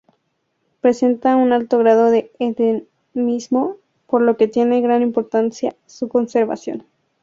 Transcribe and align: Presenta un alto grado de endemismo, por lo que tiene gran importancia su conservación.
Presenta 0.81 1.35
un 1.35 1.53
alto 1.53 1.77
grado 1.77 2.09
de 2.09 2.31
endemismo, 2.39 3.77
por 4.07 4.23
lo 4.23 4.35
que 4.35 4.47
tiene 4.47 4.81
gran 4.81 5.03
importancia 5.03 5.75
su 5.85 6.09
conservación. 6.09 6.87